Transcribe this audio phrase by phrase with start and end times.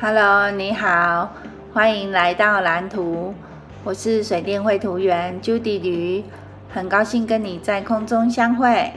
[0.00, 1.32] Hello，你好，
[1.74, 3.34] 欢迎来到蓝图。
[3.82, 6.24] 我是水电绘图员 Judy 吕，
[6.72, 8.92] 很高兴跟你在空中相会。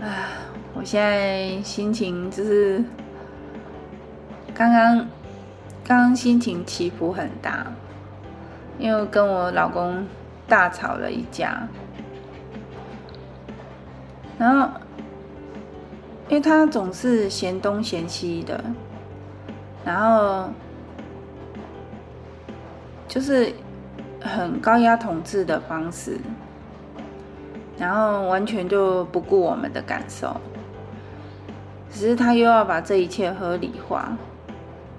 [0.00, 0.32] 啊，
[0.72, 2.82] 我现在心情就是
[4.54, 4.96] 刚刚
[5.84, 7.66] 刚刚心情起伏很大，
[8.78, 10.06] 因为跟我老公
[10.48, 11.68] 大吵了一架，
[14.38, 14.70] 然后
[16.30, 18.64] 因为他总是嫌东嫌西的。
[19.84, 20.48] 然后
[23.08, 23.52] 就是
[24.20, 26.18] 很高压统治的方式，
[27.78, 30.36] 然后完全就不顾我们的感受，
[31.90, 34.16] 只是他又要把这一切合理化，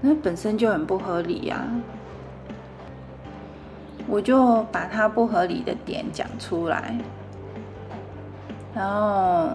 [0.02, 1.66] 那本身就很不合理呀。
[4.06, 6.94] 我就把他不合理的点讲出来，
[8.76, 9.52] 然后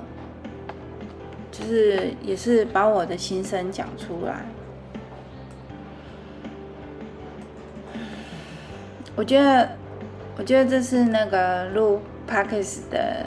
[1.53, 4.47] 就是也是把我的心声讲出来。
[9.19, 9.71] 我觉得，
[10.37, 13.27] 我觉得这是那个录 Podcast 的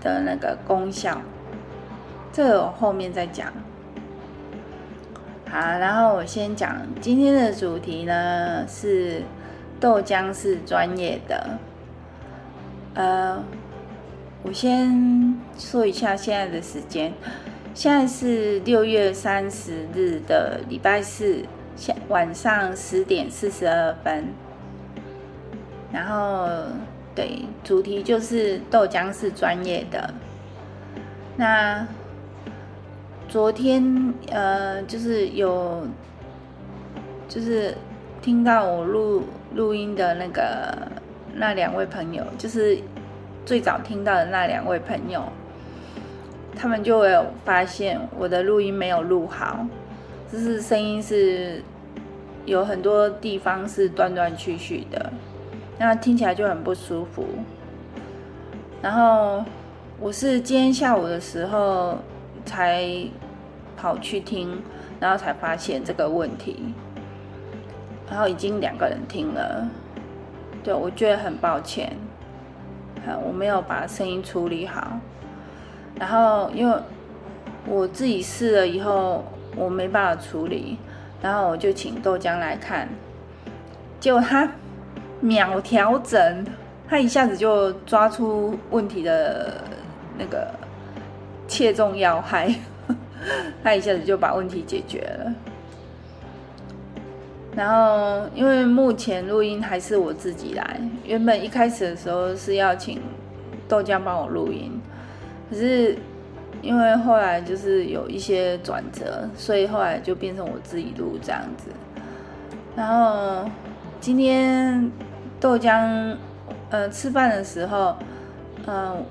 [0.00, 1.20] 的那个功效，
[2.32, 3.52] 这个我后面再讲。
[5.50, 9.24] 好，然后我先讲今天的主题呢，是
[9.80, 11.58] 豆浆是专业的。
[12.94, 13.42] 呃，
[14.44, 17.12] 我先说一下现在的时间，
[17.74, 24.28] 现在是六月三十日的礼拜四下晚上十点四十二分。
[25.92, 26.48] 然后，
[27.14, 30.14] 对，主题就是豆浆是专业的。
[31.36, 31.86] 那
[33.28, 35.86] 昨天呃，就是有，
[37.28, 37.74] 就是
[38.22, 39.24] 听到我录
[39.54, 40.76] 录音的那个
[41.34, 42.78] 那两位朋友，就是
[43.44, 45.24] 最早听到的那两位朋友，
[46.54, 49.66] 他们就有发现我的录音没有录好，
[50.32, 51.62] 就是声音是
[52.46, 55.12] 有很多地方是断断续续的。
[55.82, 57.24] 那听起来就很不舒服。
[58.82, 59.42] 然后
[59.98, 61.96] 我是今天下午的时候
[62.44, 62.86] 才
[63.78, 64.60] 跑去听，
[65.00, 66.74] 然后才发现这个问题。
[68.10, 69.66] 然后已经两个人听了，
[70.62, 71.96] 对，我觉得很抱歉，
[73.24, 74.98] 我没有把声音处理好。
[75.98, 76.76] 然后因为
[77.66, 79.24] 我自己试了以后，
[79.56, 80.76] 我没办法处理，
[81.22, 82.86] 然后我就请豆浆来看，
[83.98, 84.46] 结果他。
[85.20, 86.44] 秒调整，
[86.88, 89.62] 他一下子就抓出问题的
[90.18, 90.50] 那个
[91.46, 92.54] 切中要害，
[93.62, 95.32] 他一下子就把问题解决了。
[97.54, 103.00] 然后，因为目前录音还是我自己来，原本一开始的时候是要请
[103.68, 104.80] 豆浆帮我录音，
[105.50, 105.98] 可是
[106.62, 111.70] 因为后来就是有一些转折，所以后来就变成我自己录这样子。
[112.74, 113.44] 然后
[114.00, 114.90] 今天。
[115.40, 116.14] 豆浆，
[116.68, 117.96] 呃，吃饭的时候，
[118.66, 119.02] 嗯、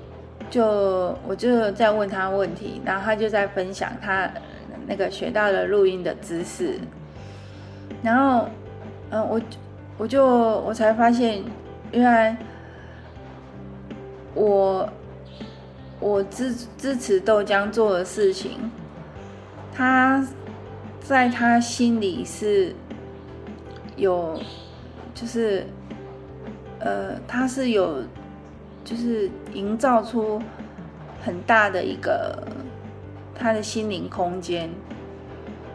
[0.48, 0.64] 就
[1.26, 4.30] 我就在问他问题，然后他就在分享他
[4.86, 6.78] 那个学到的录音的知识，
[8.00, 8.46] 然后，
[9.10, 9.40] 嗯、我
[9.98, 11.42] 我就我才发现，
[11.90, 12.36] 原来
[14.34, 14.88] 我
[15.98, 18.70] 我支支持豆浆做的事情，
[19.74, 20.24] 他
[21.00, 22.72] 在他心里是
[23.96, 24.40] 有，
[25.12, 25.66] 就是。
[26.80, 28.02] 呃，他是有，
[28.82, 30.40] 就是营造出
[31.22, 32.42] 很大的一个
[33.34, 34.70] 他的心灵空间，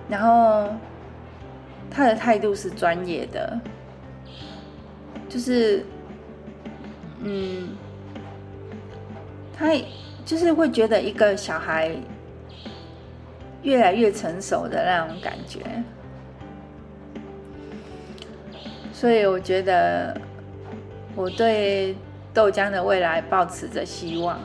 [0.10, 0.68] 然后
[1.92, 3.60] 他的态度是专业的，
[5.30, 5.86] 就是，
[7.20, 7.70] 嗯，
[9.56, 9.68] 他
[10.26, 11.92] 就是会觉得一个小孩
[13.62, 15.62] 越来越成熟的那种感觉，
[18.92, 20.20] 所以我觉得。
[21.16, 21.96] 我对
[22.34, 24.38] 豆浆的未来抱持着希望。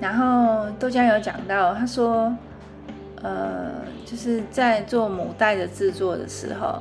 [0.00, 2.34] 然后豆浆有讲到，他说，
[3.22, 3.72] 呃，
[4.06, 6.80] 就是在做母带的制作的时候，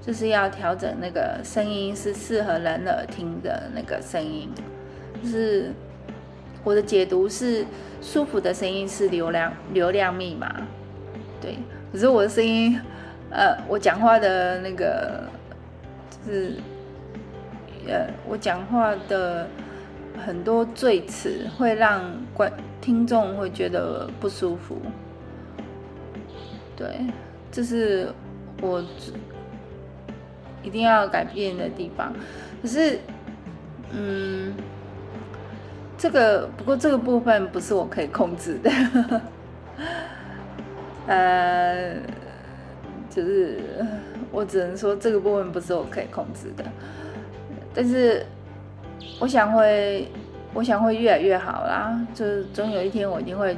[0.00, 4.48] 就是要调整那个声音是适合人耳听的那个声音。
[5.22, 5.72] 就是
[6.62, 7.66] 我的解读是，
[8.00, 10.54] 舒服的声音是流量流量密码。
[11.40, 11.58] 对，
[11.90, 12.78] 可是我的声音，
[13.30, 15.24] 呃，我讲话的那个
[16.24, 16.52] 就是。
[17.88, 19.48] 呃，我讲话的
[20.24, 22.04] 很多赘词会让
[22.34, 24.76] 观听众会觉得不舒服，
[26.76, 27.00] 对，
[27.50, 28.12] 这是
[28.60, 28.84] 我
[30.62, 32.12] 一定要改变的地方。
[32.60, 32.98] 可是，
[33.92, 34.52] 嗯，
[35.96, 38.70] 这个不过这个部分不是我可以控制的，
[41.06, 41.94] 呃，
[43.08, 43.60] 就是
[44.30, 46.64] 我只能说这个部分不是我可以控制的，
[47.80, 48.26] 但是
[49.20, 50.08] 我想会，
[50.52, 51.96] 我想会越来越好啦。
[52.12, 53.56] 就是总有一天我一定会，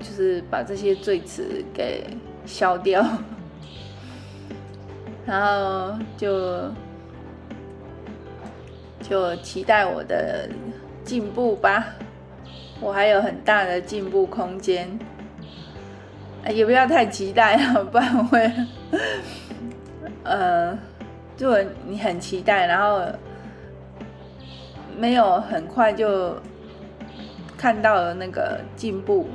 [0.00, 2.04] 就是把这些罪词给
[2.44, 3.06] 消掉，
[5.24, 6.68] 然后就
[9.08, 10.48] 就期待我的
[11.04, 11.86] 进步吧。
[12.80, 14.98] 我还有很大的进步空间，
[16.52, 18.52] 也不要太期待了， 不然会，
[20.24, 20.76] 呃，
[21.38, 21.56] 如果
[21.86, 23.00] 你很期待，然后
[24.98, 26.36] 没有很快就
[27.56, 29.28] 看到了那个进步，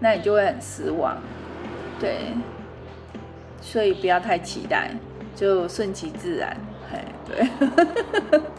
[0.00, 1.16] 那你就会很失望，
[2.00, 2.34] 对，
[3.60, 4.90] 所以不要太期待，
[5.34, 6.56] 就顺其自然，
[6.90, 7.48] 嘿，对。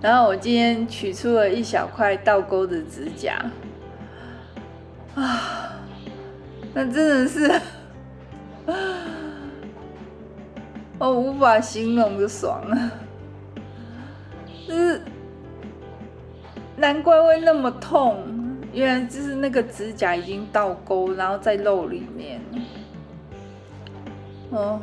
[0.00, 3.36] 然后我今天取出了一小块倒钩的指甲，
[5.14, 5.72] 啊，
[6.72, 7.60] 那真的是，
[10.98, 12.92] 我无法形容的爽啊！
[16.80, 18.24] 难怪会那么痛，
[18.72, 22.40] 原来就是那个指甲已经倒钩，然后在肉里面，
[24.50, 24.80] 哦，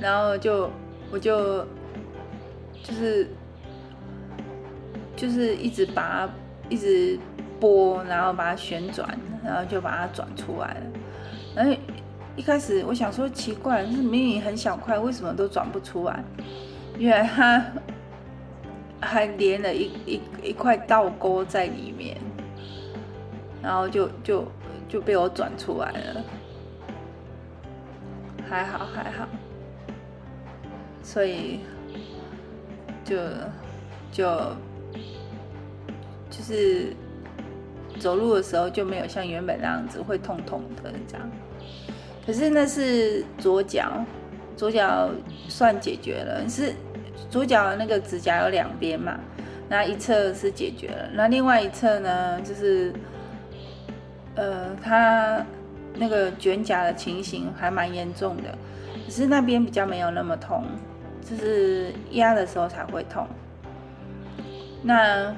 [0.00, 0.68] 然后就
[1.12, 1.64] 我就
[2.82, 3.28] 就是。
[5.14, 6.28] 就是一直把它
[6.68, 7.16] 一直
[7.60, 9.08] 拨，然后把它旋转，
[9.44, 10.80] 然后就把它转出来了。
[11.54, 11.72] 然后
[12.34, 16.24] 一开始我想说奇怪，是明明很小块，为什么都转不出来？
[16.98, 17.64] 原来它
[19.02, 22.16] 还连了一一一块倒钩在里面，
[23.60, 24.46] 然后就就
[24.88, 26.24] 就被我转出来了。
[28.48, 29.28] 还好还好，
[31.02, 31.60] 所以
[33.04, 33.16] 就
[34.10, 34.26] 就。
[36.34, 36.96] 就是
[38.00, 41.30] 走路的时候就没有像原本那样子会痛痛的这样，
[42.24, 44.02] 可是那是左脚，
[44.56, 45.10] 左脚
[45.46, 46.48] 算解决了。
[46.48, 46.72] 是
[47.32, 49.18] 左脚那个指甲有两边嘛，
[49.68, 52.92] 那一侧是解决了，那另外一侧呢，就是
[54.36, 55.44] 呃，它
[55.96, 58.56] 那个卷甲的情形还蛮严重的，
[59.08, 60.62] 只是那边比较没有那么痛，
[61.28, 63.26] 就是压的时候才会痛。
[64.82, 65.34] 那。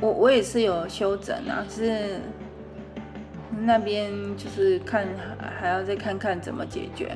[0.00, 2.20] 我我也是有修整啊，是
[3.60, 5.06] 那边就是看
[5.60, 7.14] 还要再看看怎么解决。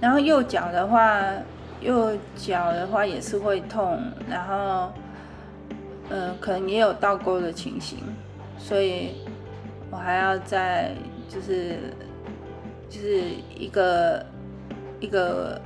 [0.00, 1.22] 然后右脚的话，
[1.84, 4.90] 右脚的话也是会痛，然后
[6.10, 7.98] 嗯、可能也有倒钩的情形，
[8.58, 9.14] 所以
[9.90, 10.92] 我还要再
[11.28, 11.78] 就是
[12.90, 13.22] 就是
[13.56, 14.26] 一个
[15.00, 15.60] 一个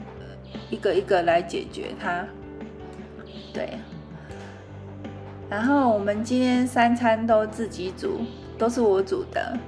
[0.71, 2.25] 一个一个来解决它，
[3.53, 3.79] 对。
[5.51, 8.21] 然后我们今天三餐都自己煮，
[8.59, 9.59] 都是我煮的。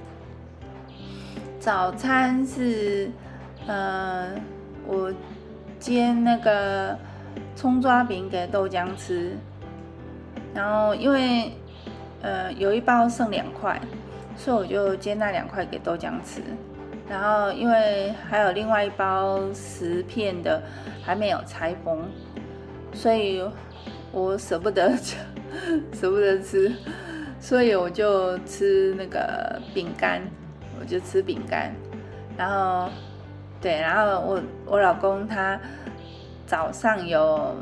[1.58, 3.10] 早餐是，
[3.66, 4.30] 呃，
[4.86, 5.12] 我
[5.80, 6.96] 煎那个
[7.56, 9.36] 葱抓饼给豆浆吃。
[10.54, 11.52] 然后因为，
[12.22, 13.80] 呃，有一包剩两块，
[14.36, 16.42] 所以我就煎那两块给豆浆吃。
[17.08, 20.62] 然后因为还有另外一包十片的
[21.02, 22.04] 还没有拆封，
[22.92, 23.42] 所以
[24.12, 25.16] 我舍不得吃。
[25.92, 26.72] 舍不得吃，
[27.40, 30.22] 所以我就吃那个饼干，
[30.78, 31.74] 我就吃饼干。
[32.36, 32.88] 然后，
[33.60, 35.60] 对，然后我我老公他
[36.46, 37.54] 早上有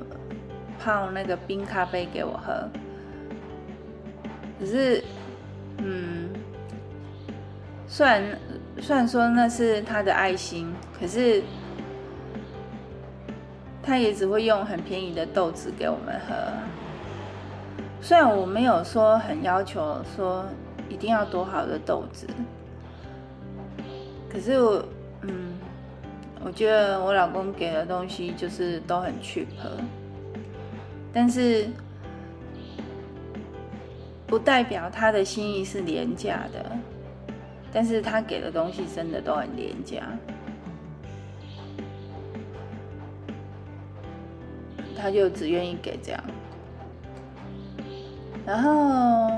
[0.78, 2.68] 泡那个冰咖啡给我喝。
[4.60, 5.02] 可是，
[5.78, 6.30] 嗯，
[7.86, 8.22] 虽然
[8.80, 11.42] 虽然说那是他的爱心，可是
[13.82, 16.34] 他也只会用很便宜的豆子给我们喝。
[18.00, 20.44] 虽然我没有说很要求说
[20.88, 22.26] 一定要多好的豆子，
[24.32, 24.84] 可是我，
[25.22, 25.47] 嗯，
[26.44, 29.46] 我觉得我老公给的东西就是都很 cheap，
[31.12, 31.68] 但是
[34.26, 36.64] 不代表他的心意是廉价的，
[37.72, 40.02] 但是他给的东西真的都很廉价，
[44.96, 46.24] 他就只愿意给这样。
[48.46, 49.30] 然后，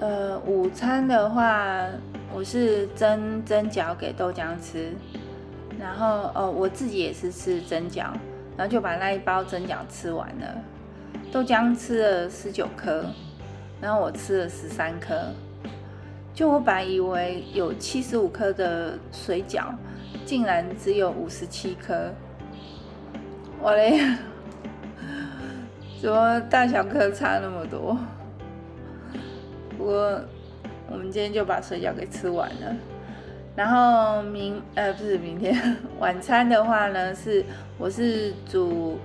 [0.00, 1.86] 呃，午餐的话，
[2.34, 4.92] 我是蒸蒸饺给豆浆吃，
[5.78, 8.06] 然后哦，我自己也是吃蒸饺，
[8.56, 10.60] 然后就把那一包蒸饺吃完了。
[11.30, 13.04] 豆浆吃了十九颗，
[13.80, 15.14] 然后我吃了十三颗。
[16.34, 19.66] 就我本来以为有七十五颗的水饺，
[20.26, 22.12] 竟然只有五十七颗，
[23.60, 24.00] 我嘞。
[26.02, 27.96] 怎么大小颗差那么多？
[29.78, 30.20] 不过
[30.90, 32.76] 我们今天就把水饺给吃完了。
[33.56, 37.44] 然后明呃不是明天晚餐的话呢，是
[37.78, 38.98] 我是煮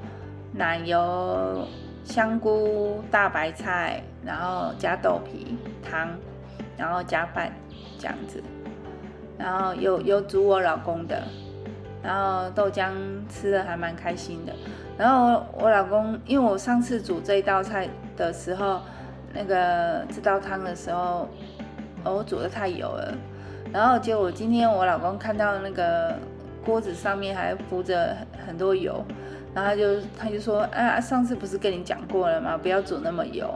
[0.53, 1.67] 奶油
[2.03, 6.09] 香菇大白菜，然后加豆皮汤，
[6.75, 7.51] 然后加饭
[7.99, 8.41] 这样子。
[9.37, 11.23] 然后有有煮我老公的，
[12.03, 12.91] 然后豆浆
[13.29, 14.53] 吃的还蛮开心的。
[14.97, 18.81] 然后我老公因为我上次煮这一道菜的时候，
[19.31, 21.29] 那个这道汤的时候，
[22.03, 23.13] 我煮的太油了。
[23.71, 26.15] 然后结果今天我老公看到那个
[26.65, 29.03] 锅子上面还浮着很多油，
[29.53, 32.57] 然后他就他就说：“啊，上次不是跟你讲过了吗？
[32.57, 33.53] 不要煮那么油，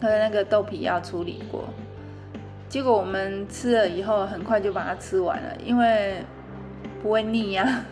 [0.00, 1.64] 他的那个豆皮要处理过。”
[2.68, 6.16] 结果我们吃了以后，很快就把它吃完了，因为
[7.02, 7.84] 不会腻呀。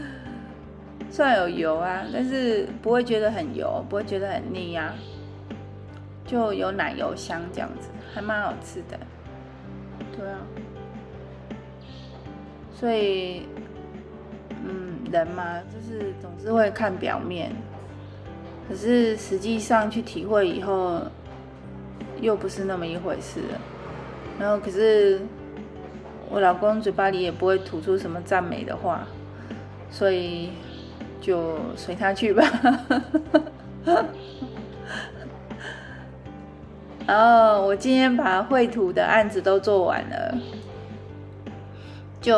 [1.10, 4.94] 虽然有油啊，但是不会觉得很油，不会觉得很腻呀，
[6.30, 8.96] 就有奶油香这样子，还蛮好吃的。
[10.16, 10.38] 对啊，
[12.72, 13.48] 所以，
[14.64, 17.50] 嗯，人嘛，就是总是会看表面，
[18.68, 21.00] 可是实际上去体会以后，
[22.20, 23.40] 又不是那么一回事。
[24.38, 25.20] 然后，可是
[26.28, 29.04] 我老公嘴巴里也不会吐出什么赞美的话，
[29.90, 30.50] 所以
[31.20, 32.44] 就随他去吧。
[37.10, 40.38] 然后我今天把绘图的案子都做完了，
[42.20, 42.36] 就，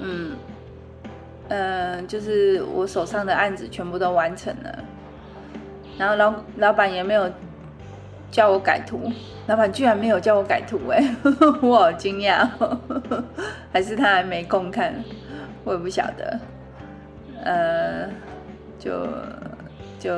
[0.00, 0.32] 嗯，
[1.50, 4.78] 呃，就是我手上的案子全部都完成了。
[5.98, 7.30] 然后老老板也没有
[8.30, 9.12] 叫我改图，
[9.48, 11.04] 老板居然没有叫我改图，哎，
[11.60, 12.48] 我好惊讶，
[13.70, 14.94] 还是他还没空看，
[15.64, 16.40] 我也不晓得。
[17.44, 18.08] 呃，
[18.78, 19.06] 就
[19.98, 20.10] 就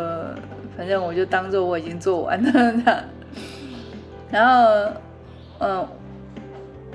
[0.76, 3.04] 反正我就当做我已经做完了。
[4.30, 4.92] 然后，
[5.58, 5.88] 嗯，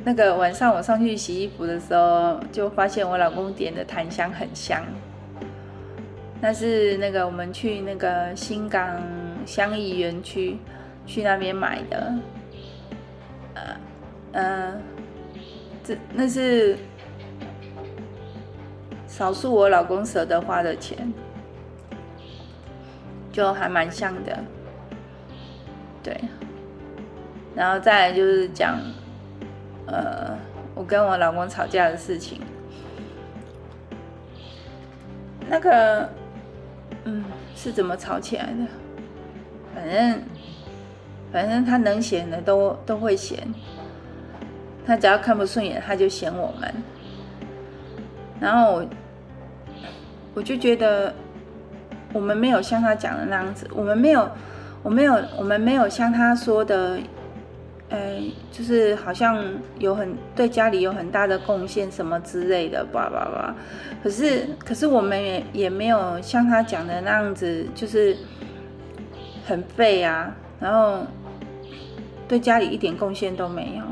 [0.04, 4.84] 那个晚上我上去洗衣服的时候，就发现我老公点的檀香很香。
[6.42, 9.02] 那是那个我们去那个新港
[9.46, 10.58] 香艺园区
[11.06, 12.14] 去那边买的。
[13.56, 13.78] 呃，
[14.34, 14.82] 嗯，
[15.84, 16.78] 这那是
[19.08, 21.12] 少数我老公舍得花的钱，
[23.32, 24.38] 就还蛮香的。
[26.04, 26.18] 对。
[27.56, 28.78] 然后再来就是讲，
[29.88, 30.38] 呃，
[30.74, 32.42] 我跟我老公吵架的事情。
[35.50, 36.10] 那个，
[37.06, 37.24] 嗯，
[37.56, 38.68] 是怎么吵起来的？
[39.74, 40.22] 反正，
[41.32, 43.40] 反正他能嫌的都都会嫌，
[44.86, 46.74] 他只要看不顺眼，他就嫌我们。
[48.42, 48.86] 然后我，
[50.34, 51.14] 我就觉得，
[52.12, 54.30] 我们没有像他讲的那样子，我们没有，
[54.84, 57.00] 我没有，我们没有像他说的。
[57.90, 58.20] 哎，
[58.52, 59.44] 就是好像
[59.78, 63.56] 有很对家里有很大的贡献什么之类的，吧吧吧。
[64.02, 68.18] 可是，可是我们也也没有像他讲的那样子，就是
[69.46, 71.06] 很废啊，然后
[72.28, 73.84] 对家里一点贡献都没有，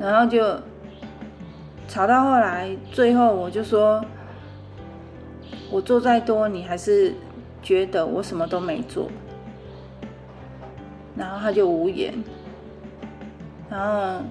[0.00, 0.58] 然后就
[1.86, 4.02] 吵到后来，最后我就说，
[5.70, 7.12] 我做再多，你还是
[7.62, 9.10] 觉得我什么都没做，
[11.14, 12.14] 然后他就无言。
[13.68, 14.22] 然后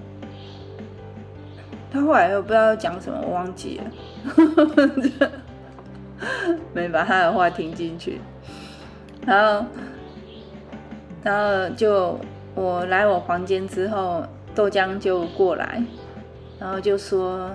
[1.92, 5.30] 他后来又不知道讲什么，我忘记了，
[6.72, 8.20] 没把他的话听进去。
[9.26, 9.66] 然后，
[11.22, 12.18] 然后就
[12.54, 14.24] 我来我房间之后，
[14.54, 15.82] 豆浆就过来，
[16.58, 17.50] 然后就说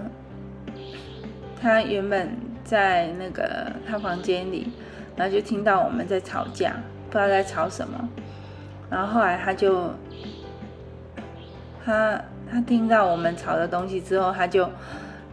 [1.60, 4.72] 他原本在那个他房间里，
[5.16, 6.76] 然后就听到我们在吵架，
[7.10, 8.10] 不知道在吵什么。
[8.90, 9.90] 然后后来他就。
[11.84, 14.70] 他他听到我们吵的东西之后，他就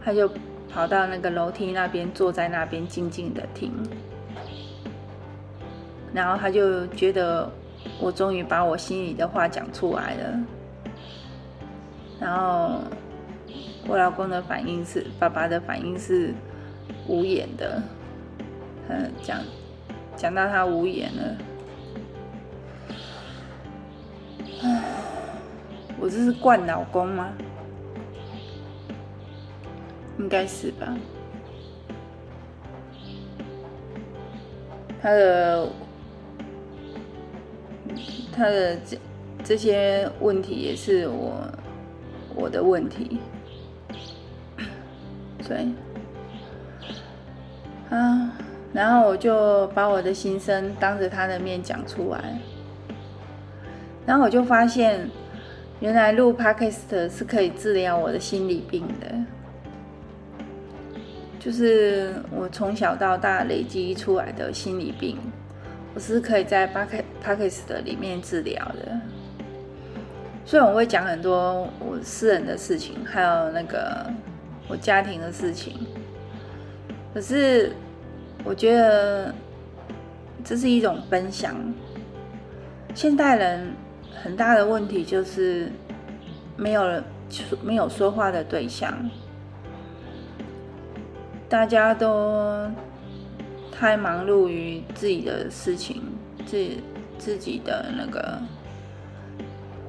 [0.03, 0.29] 他就
[0.71, 3.71] 跑到那个楼梯那边，坐在那边静静的听。
[6.13, 7.47] 然后他就觉得
[7.99, 10.39] 我终于把我心里的话讲出来了。
[12.19, 12.81] 然后
[13.87, 16.33] 我老公的反应是，爸爸的反应是
[17.07, 17.81] 无言的。
[18.87, 19.39] 嗯，讲
[20.15, 21.37] 讲到他无言了。
[26.01, 27.33] 我这是惯老公吗？
[30.17, 30.97] 应该是吧。
[35.01, 35.69] 他的
[38.31, 38.97] 他的这
[39.43, 41.41] 这些问题也是我
[42.35, 43.19] 我的问题，
[45.47, 45.67] 对。
[47.89, 48.33] 啊，
[48.73, 52.39] 然后我就把我的心声当着他的面讲出来，
[54.05, 55.09] 然后我就发现。
[55.79, 59.15] 原来录 Podcast 是可以治疗我的心理病的，
[61.39, 65.17] 就是我从小到大累积出来的心理病，
[65.93, 66.67] 我是可以在
[67.23, 68.99] Podcast 里面治疗的。
[70.45, 74.05] 虽然我会讲很多我私人的事情，还有那个
[74.67, 75.87] 我家庭的事情，
[77.13, 77.71] 可是
[78.43, 79.33] 我觉得
[80.43, 81.55] 这是一种分享。
[82.93, 83.71] 现代人
[84.15, 85.71] 很大的问题就是
[86.55, 87.03] 没有人，
[87.63, 88.93] 没有说话的对象，
[91.47, 92.69] 大家都
[93.71, 96.01] 太忙碌于自己的事情，
[96.45, 96.83] 自己
[97.17, 98.39] 自己的那个。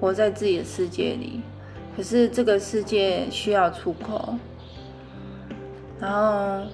[0.00, 1.42] 活在自己的世界里，
[1.94, 4.34] 可是这个世界需要出口，
[6.00, 6.66] 然后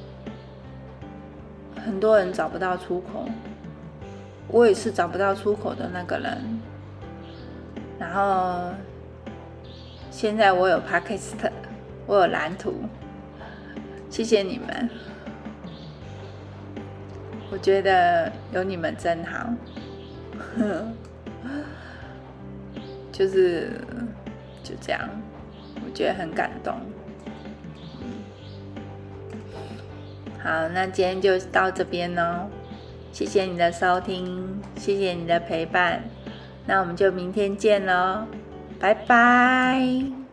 [1.85, 3.29] 很多人找不到出口，
[4.47, 6.56] 我也是找不到出口的那个人。
[7.99, 8.73] 然后
[10.11, 11.35] 现在我有 Podcast，
[12.07, 12.75] 我有蓝图，
[14.11, 14.91] 谢谢你们，
[17.51, 19.49] 我觉得有你们真好。
[23.13, 23.81] 就是
[24.63, 25.09] 就这样，
[25.83, 26.75] 我觉得很感动。
[30.43, 32.51] 好，那今天就到这边喽，
[33.13, 36.03] 谢谢你的收听，谢谢你的陪伴，
[36.67, 38.25] 那我们就明天见喽，
[38.81, 40.26] 拜拜。